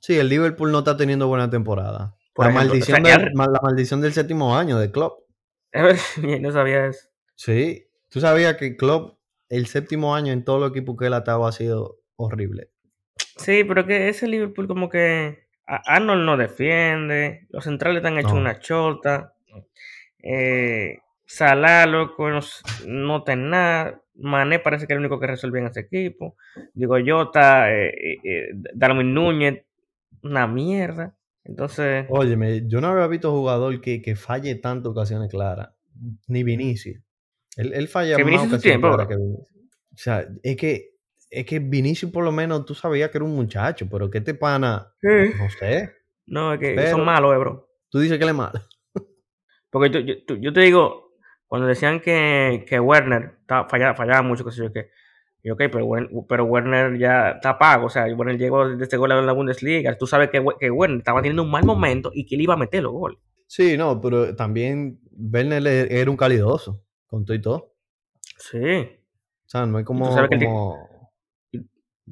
[0.00, 2.14] Sí, el Liverpool no está teniendo buena temporada.
[2.34, 5.20] Por la, ejemplo, maldición o sea, del, el- la maldición del séptimo año de Klopp.
[6.40, 7.08] No sabía eso.
[7.36, 11.18] Sí, tú sabías que Klopp, el séptimo año en todo los equipos que él ha
[11.18, 12.70] estado ha sido horrible.
[13.36, 18.40] Sí, pero que ese Liverpool como que Arnold no defiende, los centrales están hechos No.
[18.40, 19.34] una chota,
[20.22, 22.40] eh, Salah, loco, no,
[22.86, 26.36] no está en nada, Mané parece que es el único que resuelve en ese equipo,
[26.74, 29.64] digo Jota, eh, eh, eh, Darwin Núñez,
[30.22, 35.70] una mierda, entonces, Óyeme, yo no había visto jugador que, que falle tantas ocasiones claras.
[36.26, 37.02] Ni Vinicius.
[37.56, 39.48] Él, él falla Que más ocasiones claras que Vinicius.
[39.92, 40.93] O sea, es que,
[41.34, 44.34] es que Vinicius por lo menos tú sabías que era un muchacho, pero que este
[44.34, 45.90] pana, no sé.
[46.26, 47.68] no, es que Pero- son malos, eh, bro.
[47.90, 48.60] Tú dices que él es malo.
[49.70, 51.12] Porque yo, yo- tú- yo te digo,
[51.46, 54.90] cuando decían que, que Werner fallaba, fallaba mucho, qué sé yo qué.
[55.42, 55.86] Y ok, pero,
[56.26, 57.86] pero Werner ya está pago.
[57.86, 59.96] O sea, Werner llegó desde este gol en la Bundesliga.
[59.98, 62.56] Tú sabes que, que Werner estaba teniendo un mal momento y que él iba a
[62.56, 63.18] meter los goles.
[63.46, 67.74] Sí, no, pero también Werner era un calidoso, con todo y todo.
[68.38, 68.58] Sí.
[68.58, 70.10] O sea, no es como...
[70.14, 70.88] sabes que como...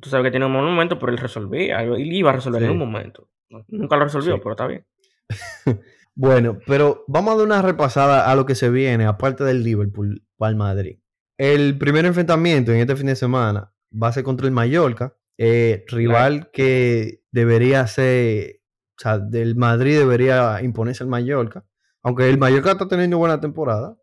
[0.00, 1.82] Tú sabes que tiene un momento, pero él resolvía.
[1.82, 2.66] Él iba a resolver Sí.
[2.66, 3.28] en un momento.
[3.68, 4.40] Nunca lo resolvió, Sí.
[4.42, 4.86] pero está bien.
[6.14, 10.22] Bueno, pero vamos a dar una repasada a lo que se viene, aparte del Liverpool
[10.36, 10.98] para el Madrid.
[11.38, 15.84] El primer enfrentamiento en este fin de semana va a ser contra el Mallorca, eh,
[15.88, 18.60] rival que debería ser,
[18.98, 21.64] o sea, del Madrid debería imponerse al Mallorca,
[22.02, 23.96] aunque el Mallorca está teniendo buena temporada,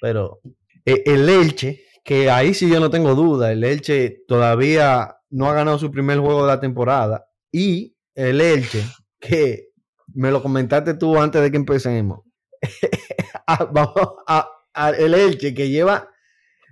[0.00, 0.40] pero
[0.84, 5.54] eh, el Elche, que ahí sí yo no tengo duda, el Elche todavía no ha
[5.54, 8.84] ganado su primer juego de la temporada y el Elche,
[9.18, 9.70] que
[10.14, 12.20] me lo comentaste tú antes de que empecemos.
[13.44, 13.94] Ah, Vamos
[14.28, 16.08] a, a el Elche que lleva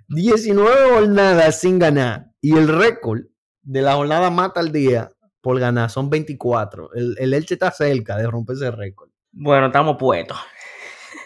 [0.07, 3.23] 19 jornadas sin ganar y el récord
[3.61, 6.93] de la jornada mata al día por ganar son 24.
[6.93, 9.09] El, el Elche está cerca de romper ese récord.
[9.33, 10.37] Bueno, estamos puestos.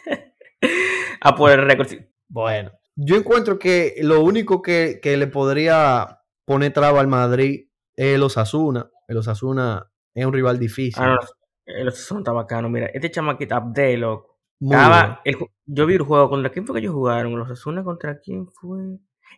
[1.22, 1.88] a por el récord.
[1.88, 2.00] sí.
[2.28, 8.16] Bueno, yo encuentro que lo único que, que le podría poner traba al Madrid es
[8.16, 8.90] el Osasuna.
[9.08, 11.04] El Osasuna es un rival difícil.
[11.04, 11.28] Ah, no,
[11.66, 12.70] el Osasuna está bacano.
[12.70, 14.40] Mira, este chamaquito Abdel, loco.
[14.62, 18.20] Estaba el yo vi el juego contra quién fue que ellos jugaron, los Asuna contra
[18.20, 18.80] quién fue.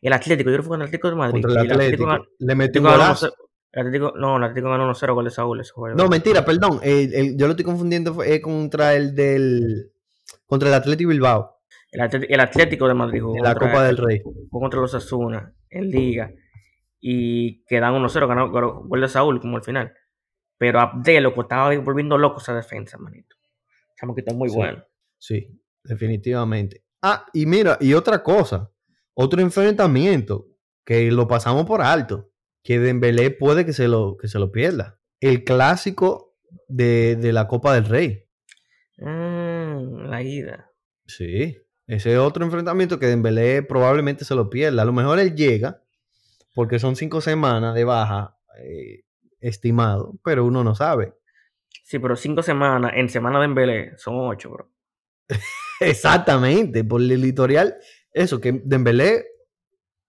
[0.01, 1.41] El Atlético, yo creo que fue contra el Atlético de Madrid.
[1.41, 2.25] Contra el Atlético.
[2.39, 3.27] Le metió un golazo.
[3.27, 3.33] 1-0.
[3.71, 5.95] El Atlético, no, el Atlético ganó 1-0 gol de Saúl ese juego.
[5.97, 6.79] No, mentira, perdón.
[6.83, 9.91] El- el- yo lo estoy confundiendo fue, contra el del.
[10.45, 11.57] Contra el Atlético Bilbao.
[11.91, 14.21] El Atlético, el Atlético de Madrid jugó En la Copa del Rey.
[14.23, 16.31] jugó contra los Asuna en Liga.
[16.99, 19.93] Y quedan 1-0, ganó gol de Saúl como al final.
[20.57, 23.35] Pero Abdel, loco, estaba volviendo loco esa defensa, manito.
[23.99, 24.55] Chamaquito muy Sí.
[24.55, 24.83] bueno.
[25.17, 26.83] Sí, definitivamente.
[27.01, 28.71] Ah, y mira, y otra cosa.
[29.13, 30.47] Otro enfrentamiento
[30.85, 32.31] que lo pasamos por alto.
[32.63, 34.99] Que Dembélé puede que se lo, que se lo pierda.
[35.19, 36.35] El clásico
[36.67, 38.25] de, de la Copa del Rey.
[38.97, 40.71] Mm, la ida.
[41.05, 41.57] Sí,
[41.87, 44.81] ese es otro enfrentamiento que Dembélé probablemente se lo pierda.
[44.81, 45.83] A lo mejor él llega,
[46.57, 49.03] porque son cinco semanas de baja eh,
[49.39, 51.13] estimado, pero uno no sabe.
[51.83, 54.71] Sí, pero cinco semanas, en semana de Embele, son ocho, bro.
[55.79, 57.75] Exactamente, por el editorial,
[58.11, 59.25] eso, que Dembélé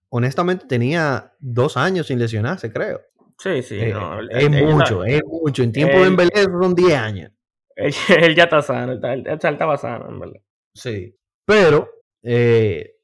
[0.09, 2.99] honestamente tenía dos años sin lesionarse, creo.
[3.37, 4.19] Sí, sí, Eh, no.
[4.19, 5.61] es él- él- mucho, es mucho.
[5.61, 7.31] En tiempo él- de Dembélé son 10 años.
[8.09, 10.41] Él, ya está sano, él, estaba sano, en verdad.
[10.73, 11.15] Sí.
[11.45, 11.87] Pero
[12.23, 12.95] eh,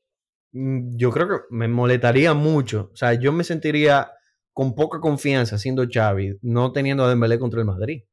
[0.57, 2.89] yo creo que me molestaría mucho.
[2.93, 4.11] O sea, yo me sentiría
[4.53, 8.03] con poca confianza siendo Xavi, no teniendo a Dembélé contra el Madrid.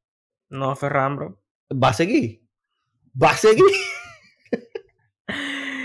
[0.51, 1.41] No, Ferran, bro.
[1.73, 2.43] Va a seguir.
[3.21, 3.65] Va a seguir.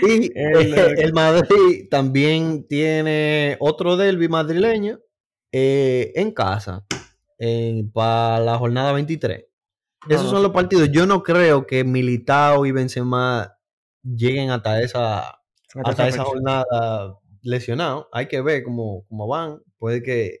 [0.02, 5.00] y El- eh, el Madrid también tiene otro derby madrileño
[5.52, 6.84] eh, en casa
[7.92, 9.44] para la jornada 23.
[10.08, 10.90] No, Esos no son los partidos.
[10.90, 13.56] Yo no creo que Militao y Benzema
[14.02, 15.37] lleguen hasta esa.
[15.84, 18.06] Hasta esa jornada lesionados.
[18.12, 19.60] Hay que ver cómo, cómo van.
[19.78, 20.40] Puede que,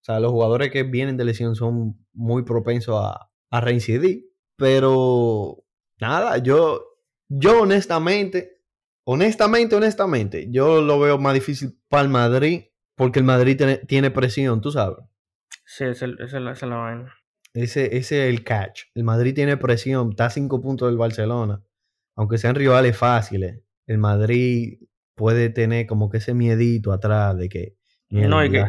[0.00, 4.26] o sea, los jugadores que vienen de lesión son muy propensos a, a reincidir.
[4.56, 5.64] Pero
[6.00, 6.84] nada, yo,
[7.28, 8.60] yo honestamente,
[9.04, 14.10] honestamente, honestamente, yo lo veo más difícil para el Madrid porque el Madrid tiene, tiene
[14.10, 14.98] presión, tú sabes.
[15.64, 17.14] Sí, esa es, la, es la vaina.
[17.54, 18.84] Ese, ese es el catch.
[18.94, 21.62] El Madrid tiene presión, está a cinco puntos del Barcelona.
[22.14, 23.60] Aunque sean rivales fáciles,
[23.92, 24.78] el Madrid
[25.14, 27.76] puede tener como que ese miedito atrás de que.
[28.10, 28.64] No, y que-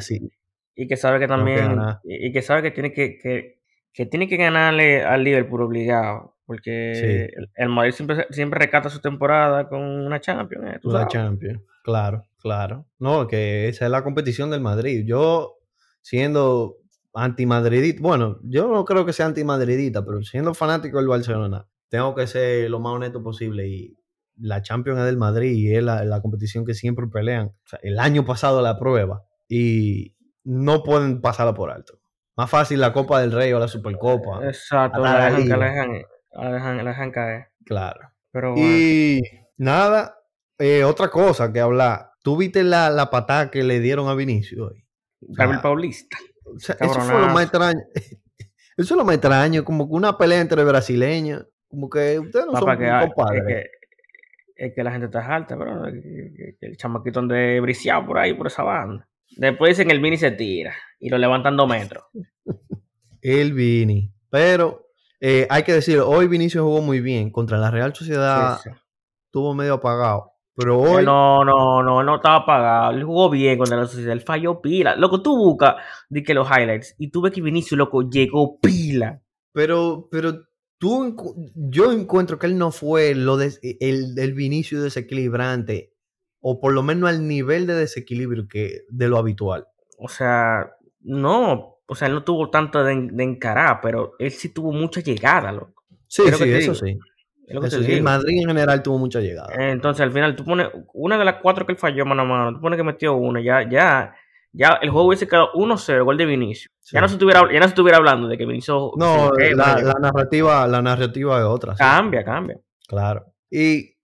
[0.75, 1.79] Y que sabe que también.
[2.03, 3.59] y, que sabe que tiene que, que,
[3.93, 6.31] que tiene que ganarle al Liverpool obligado.
[6.45, 6.93] Porque
[7.31, 7.38] Sí.
[7.39, 10.65] el, el Madrid siempre, siempre recata su temporada con una Champions.
[10.75, 11.07] eh, sabes.
[11.07, 11.62] Champions.
[11.83, 12.86] Claro, claro.
[12.99, 15.03] No, que esa es la competición del Madrid.
[15.05, 15.57] Yo,
[16.01, 16.77] siendo
[17.13, 22.27] antimadridita, bueno, yo no creo que sea antimadridita, pero siendo fanático del Barcelona, tengo que
[22.27, 23.67] ser lo más honesto posible.
[23.67, 23.97] Y
[24.37, 27.47] la Champions es del Madrid y es la, la competición que siempre pelean.
[27.47, 31.99] O sea, el año pasado la prueba y no pueden pasarla por alto.
[32.35, 34.45] Más fácil la Copa del Rey o la Supercopa.
[34.45, 35.67] Exacto, la la dejan, la liga.
[35.67, 35.91] dejan,
[36.31, 37.47] la dejan, la dejan caer.
[37.65, 37.99] Claro.
[38.31, 38.67] Pero bueno.
[38.67, 39.21] Y
[39.57, 40.17] nada,
[40.57, 42.09] eh, otra cosa que hablar.
[42.23, 44.85] ¿Tú viste la, la patada que le dieron a Vinicius hoy?
[45.21, 46.17] Gabriel Paulista.
[46.45, 47.81] O sea, eso fue lo más extraño.
[48.75, 51.45] Eso es lo más extraño, como que una pelea entre brasileños.
[51.67, 53.41] Como que ustedes no Papá, son que, compadres.
[53.41, 53.69] es, que,
[54.55, 58.47] es que la gente está alta, pero que el chamaquito ande briseado por ahí, por
[58.47, 59.07] esa banda.
[59.35, 62.03] Después dicen el Vini se tira y lo levantan dos metros.
[63.21, 64.11] El Vini.
[64.29, 64.87] Pero
[65.21, 67.31] eh, hay que decir, hoy Vinicius jugó muy bien.
[67.31, 68.75] Contra la Real Sociedad Sí, sí.
[69.27, 70.31] estuvo medio apagado.
[70.55, 71.05] Pero Que hoy.
[71.05, 72.91] No, no, no, no estaba apagado.
[72.91, 74.11] Él jugó bien contra la sociedad.
[74.11, 74.97] Él falló pila.
[74.97, 75.75] Loco, tú buscas
[76.09, 79.21] di que los highlights y tú ves que Vinicius, loco, llegó pila.
[79.53, 80.43] Pero, pero
[80.77, 85.93] tú, yo encuentro que él no fue lo de, el, el desequilibrante,
[86.39, 89.67] o por lo menos al nivel de desequilibrio que de lo habitual.
[89.97, 91.79] O sea, no.
[91.86, 95.51] O sea, él no tuvo tanto de, de encarar, pero él sí tuvo mucha llegada,
[95.51, 95.83] loco.
[96.07, 96.75] Sí, sí, eso digo.
[96.75, 96.99] sí.
[97.47, 98.01] Eso sí.
[98.01, 99.53] Madrid en general tuvo mucha llegada.
[99.57, 102.53] Entonces, al final, tú pones una de las cuatro que él falló mano a mano,
[102.53, 104.15] tú pones que metió una, ya, ya,
[104.53, 106.71] ya el juego hubiese quedado 1-0, gol de Vinicius.
[106.79, 106.95] Sí.
[106.95, 108.91] Ya, no se estuviera, ya no se estuviera hablando de que Vinicius.
[108.97, 111.73] No, la, narrativa, la narrativa es otra.
[111.73, 111.79] sí.
[111.79, 112.59] cambia, cambia.
[112.87, 113.25] Claro.
[113.49, 113.95] Y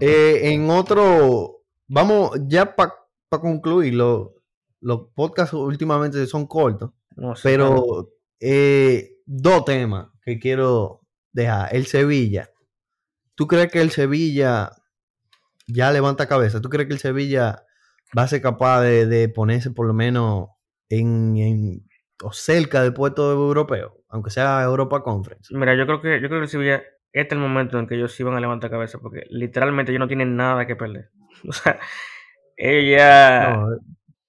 [0.00, 2.92] eh, en otro, vamos, ya para
[3.30, 4.34] concluir, lo-
[4.80, 6.90] los podcasts últimamente son cortos.
[7.16, 7.74] No sé, claro.
[7.74, 8.08] Pero
[8.40, 11.00] eh, dos temas que quiero
[11.32, 11.74] dejar.
[11.74, 12.50] El Sevilla.
[13.34, 14.70] ¿Tú crees que el Sevilla
[15.66, 16.60] ya levanta cabeza?
[16.60, 17.65] ¿Tú crees que el Sevilla
[18.16, 20.48] va a ser capaz de, de ponerse por lo menos
[20.88, 21.88] en, en-
[22.22, 23.98] o cerca del puesto europeo?
[24.08, 25.54] Aunque sea Europa Conference.
[25.56, 28.16] Mira, yo creo que yo creo que Sevilla, este es el momento en que ellos
[28.20, 31.10] van a levantar cabeza, porque literalmente ellos no tienen nada que perder.
[31.48, 31.78] O sea,
[32.56, 33.68] ellos ya, No,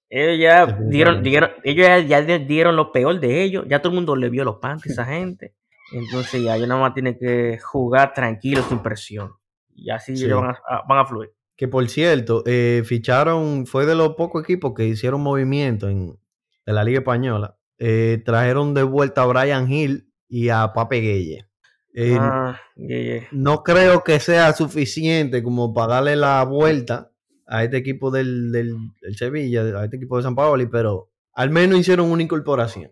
[0.10, 3.90] ellos ya dieron, dieron, ellos ya, ya di- dieron lo peor de ellos, ya todo
[3.92, 5.54] el mundo le vio los panties a esa gente.
[5.94, 9.32] Entonces ya ellos nada más tienen que jugar tranquilos sin presión.
[9.74, 10.26] Y así Sí.
[10.26, 11.32] ellos van a, a- van a fluir.
[11.58, 16.20] Que por cierto, eh, ficharon, fue de los pocos equipos que hicieron movimiento en,
[16.65, 17.58] de la Liga Española.
[17.80, 21.48] Eh, trajeron de vuelta a Brian Hill y a Pape Gueye.
[21.96, 23.28] Eh, ah, yeah.
[23.32, 27.12] No creo que sea suficiente como para darle la vuelta
[27.48, 31.50] a este equipo del, del, del Sevilla, a este equipo de San Paoli, pero al
[31.50, 32.91] menos hicieron una incorporación.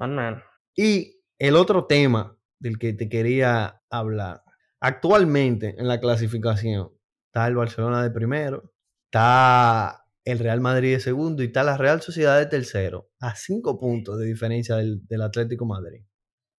[0.00, 0.42] Ah.
[0.74, 4.42] Y el otro tema del que te quería hablar,
[4.80, 6.90] actualmente en la clasificación
[7.32, 8.74] está el Barcelona de primero,
[9.06, 13.80] está el Real Madrid de segundo y está la Real Sociedad de tercero, a cinco
[13.80, 16.04] puntos de diferencia del, del Atlético Madrid.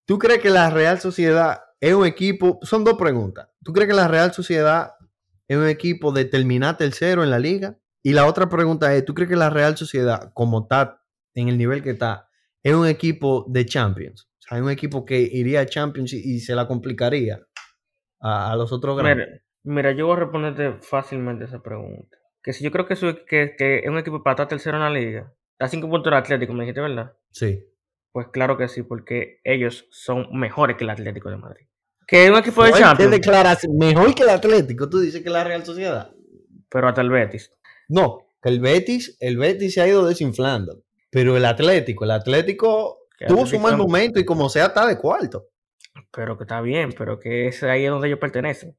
[0.08, 2.60] ¿Tú crees que la Real Sociedad es un equipo?
[2.64, 3.50] Son dos preguntas.
[3.64, 4.94] ¿Tú crees que la Real Sociedad
[5.48, 7.78] es un equipo de terminar tercero en la liga?
[8.04, 11.04] Y la otra pregunta es, ¿tú crees que la Real Sociedad, como está
[11.36, 12.30] en el nivel que está,
[12.64, 14.28] es un equipo de Champions?
[14.40, 17.40] O sea, es un equipo que iría a Champions y, y se la complicaría
[18.20, 19.28] a, a los otros grandes.
[19.28, 22.18] Mira, mira, yo voy a responderte fácilmente esa pregunta.
[22.42, 24.84] Que si yo creo que, eso- que, que es un equipo para estar tercero en
[24.84, 27.14] la liga, a cinco puntos del Atlético, me dijiste, ¿verdad?
[27.32, 27.64] Sí.
[28.12, 31.66] Pues claro que sí, porque ellos son mejores que el Atlético de Madrid.
[32.06, 33.78] Que es un equipo de Champions, declaración.
[33.78, 36.12] Mejor que el Atlético, tú dices que la Real Sociedad.
[36.70, 37.52] pero hasta el Betis.
[37.88, 40.82] No, que el Betis, el Betis se ha ido desinflando.
[41.12, 42.98] Pero el Atlético, el Atlético
[43.28, 45.46] tuvo su mal momento y como sea está de cuarto.
[46.12, 48.76] Pero que está bien, pero que es ahí donde ellos pertenecen.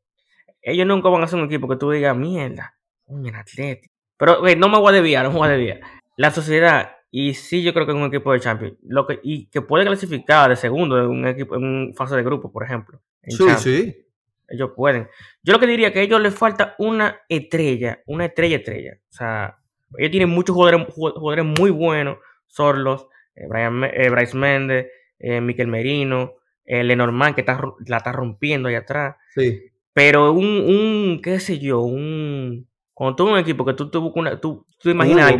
[0.64, 3.92] Ellos nunca van a ser un equipo que tú digas, mierda, un Atlético.
[4.16, 5.80] Pero no me voy a desviar, no me voy a desviar.
[6.16, 8.76] La sociedad Y sí, yo creo que es un equipo de Champions.
[8.82, 12.22] Lo que, y que puede clasificar de segundo en un equipo, en un fase de
[12.24, 13.00] grupo, por ejemplo.
[13.22, 14.06] Sí, sí.
[14.48, 15.08] Ellos pueden.
[15.42, 18.98] Yo lo que diría que a ellos les falta una estrella, una estrella estrella.
[19.10, 19.58] O sea,
[19.96, 22.18] ellos tienen muchos jugadores, jugadores muy buenos.
[22.46, 24.86] Sorlos, eh, Brian, eh, Bryce Méndez,
[25.18, 29.16] eh, Miquel Merino, eh, Lenormand, que está, la está rompiendo ahí atrás.
[29.34, 29.70] Sí.
[29.94, 32.68] Pero un, un, qué sé yo, un...
[32.92, 35.32] Cuando tú ves un equipo que tú, tú, una, tú, tú imaginas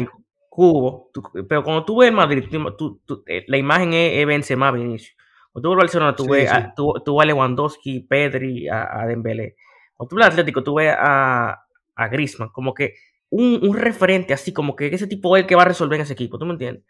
[0.49, 1.11] cubo,
[1.49, 2.45] pero cuando tú ves Madrid,
[2.79, 5.17] tú, eh, la imagen es, es Benzema, Vinicius.
[5.53, 9.57] Cuando tú ves Barcelona, tú ves A, tú, tú a Lewandowski, Pedri, a, a, Dembélé.
[9.97, 11.65] Cuando tú ves Atlético, tú ves a,
[11.97, 12.95] a Griezmann, como que
[13.31, 16.03] un, un, referente así, como que ese tipo es el que va a resolver en
[16.03, 16.85] ese equipo, ¿tú me entiendes?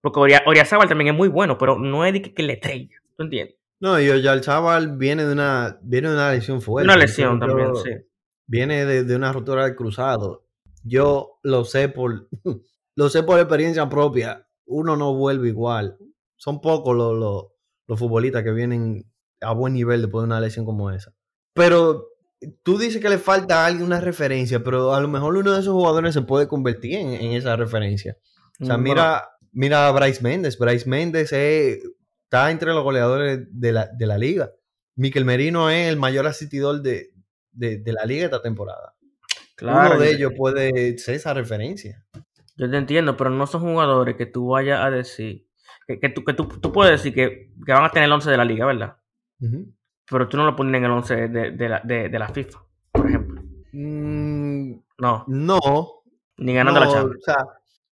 [0.00, 3.22] Porque Oriazábal también es muy bueno, pero no es de que, que le estrella, ¿tú
[3.22, 3.56] entiendes?
[3.84, 6.86] No, y Oyarzábal viene de una, viene de una lesión fuerte.
[6.86, 7.90] Una lesión también, sí.
[8.46, 10.46] Viene de, de una rotura del cruzado.
[10.82, 12.30] Yo lo sé por
[12.96, 15.98] lo sé por experiencia propia, uno no vuelve igual.
[16.36, 17.44] Son pocos los, los,
[17.86, 19.04] los, futbolistas que vienen
[19.42, 21.12] a buen nivel después de una lesión como esa.
[21.52, 22.06] Pero
[22.62, 25.60] tú dices que le falta a alguien una referencia, pero a lo mejor uno de
[25.60, 28.16] esos jugadores se puede convertir en, en esa referencia.
[28.58, 30.58] O sea, mira, mira a Bryce Méndez.
[30.58, 31.80] Bryce Méndez es,
[32.24, 34.52] está entre los goleadores de la, de la liga.
[34.96, 37.12] Miquel Merino es el mayor asistidor de,
[37.52, 38.94] de, de la liga esta temporada.
[39.56, 42.04] Claro, Uno de ellos puede ser esa referencia.
[42.56, 45.46] Yo te entiendo, pero no son jugadores que tú vayas a decir.
[45.86, 48.30] Que, que, tú, que tú, tú, puedes decir que, que, van a tener el 11
[48.30, 48.96] de la liga, ¿verdad?
[49.40, 49.74] Uh -huh.
[50.10, 52.64] Pero tú no lo pones en el 11 de, de, la, de, de la, FIFA,
[52.92, 53.42] por ejemplo.
[53.72, 55.24] Mm, no.
[55.26, 55.60] No.
[56.38, 57.22] Ni ganando no, la Champions.
[57.28, 57.46] O sea,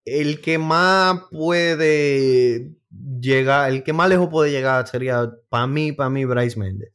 [0.05, 2.75] el que más puede
[3.19, 6.93] llegar, el que más lejos puede llegar sería para mí, para mí, Bryce Méndez.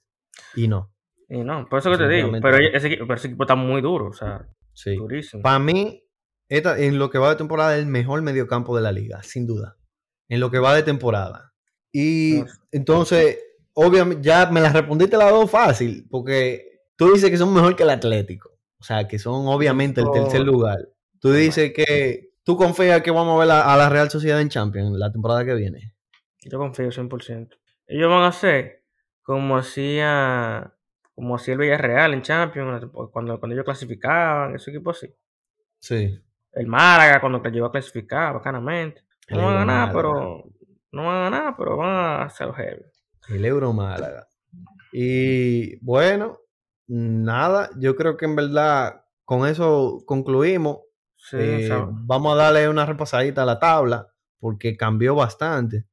[0.54, 0.92] Y no.
[1.28, 2.30] Y no, por eso que te digo.
[2.40, 4.96] Pero ese, pero ese equipo está muy duro, o sea, sí.
[4.96, 5.42] durísimo.
[5.42, 6.04] Para mí,
[6.48, 9.46] esta, en lo que va de temporada, es el mejor mediocampo de la liga, sin
[9.46, 9.76] duda.
[10.28, 11.52] En lo que va de temporada.
[11.92, 12.46] Y no.
[12.72, 13.38] entonces,
[13.74, 17.82] obviamente, ya me la respondiste las dos fácil, porque tú dices que son mejor que
[17.82, 18.50] el Atlético.
[18.78, 20.78] O sea, que son obviamente el tercer lugar.
[21.20, 24.48] Tú dices que tú confías que vamos a ver a, a la Real Sociedad en
[24.48, 25.92] Champions la temporada que viene.
[26.40, 27.50] Yo confío 100%.
[27.88, 28.84] Ellos van a hacer
[29.20, 30.72] como hacía
[31.14, 35.12] como hacía el Villarreal en Champions, cuando, cuando ellos clasificaban, ese equipo así.
[35.80, 36.22] Sí
[36.56, 39.02] el Málaga cuando llegó a clasificar bacanamente.
[39.28, 40.44] No van a ganar, pero
[40.90, 42.82] no van a ganar, pero van a ser heavy.
[43.28, 44.26] El Euro Málaga.
[44.92, 46.38] Y bueno,
[46.86, 50.78] nada, yo creo que en verdad con eso concluimos.
[51.28, 54.08] Sí, eh, vamos a darle una repasadita a la tabla
[54.38, 55.86] porque cambió bastante.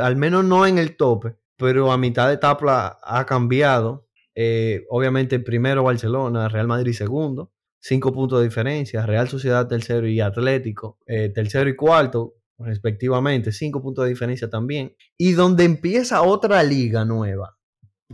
[0.00, 4.08] Al menos no en el tope, pero a mitad de tabla ha cambiado.
[4.34, 9.04] Eh, obviamente primero Barcelona, Real Madrid segundo cinco puntos de diferencia.
[9.06, 14.94] Real Sociedad tercero y Atlético eh, tercero y cuarto, respectivamente, cinco puntos de diferencia también.
[15.18, 17.58] Y donde empieza otra liga nueva,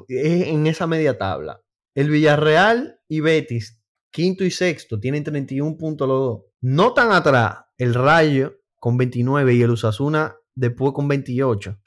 [0.08, 1.60] es en esa media tabla.
[1.94, 6.42] El Villarreal y Betis, quinto y sexto, tienen 31 puntos los dos.
[6.60, 11.78] No tan atrás, el Rayo con 29 y el Usasuna después con 28.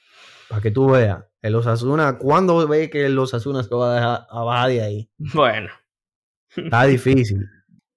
[0.49, 4.27] Para que tú veas, el Osasuna, ¿cuándo ve que el Osasuna se va a, dejar,
[4.29, 5.11] a bajar de ahí?
[5.33, 5.69] Bueno.
[6.55, 7.45] Está difícil.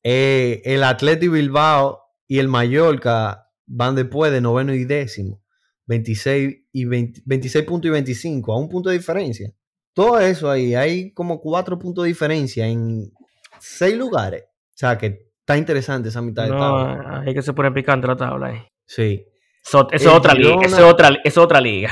[0.03, 5.43] Eh, el Atlético Bilbao y el Mallorca van después de noveno y décimo.
[5.87, 9.53] 26, y 20, 26 puntos y 25, a un punto de diferencia.
[9.95, 13.13] Todo eso ahí, hay como cuatro puntos de diferencia en
[13.61, 14.45] seis lugares.
[14.45, 17.23] O sea que está interesante esa mitad no, de tabla.
[17.27, 18.61] Hay que se pone picante la tabla ahí.
[18.87, 19.27] Sí.
[19.63, 20.57] So, eso es otra liga.
[20.63, 21.91] Eso es otra, es otra liga.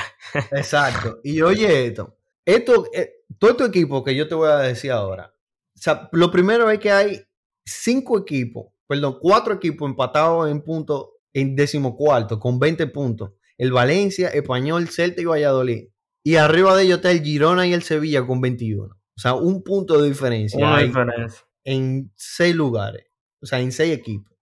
[0.53, 1.21] Exacto.
[1.23, 2.17] Y oye esto.
[2.45, 5.33] Esto, eh, todo tu equipo que yo te voy a decir ahora.
[5.77, 7.21] O sea, lo primero es que hay
[7.65, 13.33] cinco equipos, perdón, cuatro equipos empatados en puntos en décimo cuarto con 20 puntos.
[13.57, 15.89] El Valencia, Español, Celta y Valladolid.
[16.25, 18.85] Y arriba de ellos está el Girona y el Sevilla con 21.
[18.95, 20.59] O sea, un punto de diferencia.
[20.59, 21.47] Una diferencia.
[21.65, 23.10] En seis lugares.
[23.43, 24.33] O sea, en seis equipos.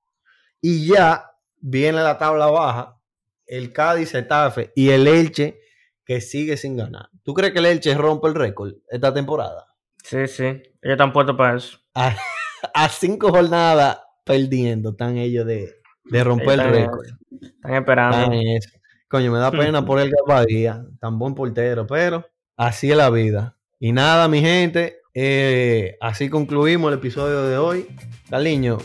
[0.61, 1.31] Y ya
[1.61, 2.97] viene la tabla baja.
[3.47, 5.61] El Cádiz, Etafe y el Elche
[6.05, 7.09] que sigue sin ganar.
[7.23, 9.67] ¿Tú crees que el Elche rompe el récord esta temporada?
[10.03, 10.45] Sí, sí.
[10.45, 11.79] Ellos están puestos para eso.
[11.95, 17.07] a cinco jornadas perdiendo, están ellos de, de romper el récord.
[17.41, 18.33] Están esperando.
[18.33, 18.79] Están
[19.09, 22.29] Coño, me da pena por el Gabadía, tan buen portero, pero
[22.59, 23.57] así es la vida.
[23.81, 27.87] Y nada, mi gente, eh, así concluimos el episodio de hoy.
[28.31, 28.79] Cariño,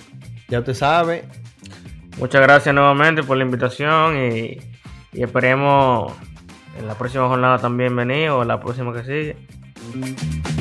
[0.49, 1.25] ya usted sabe.
[2.17, 4.57] Muchas gracias nuevamente por la invitación y,
[5.11, 6.11] y esperemos
[6.79, 10.52] en la próxima jornada también venir o la próxima que sigue.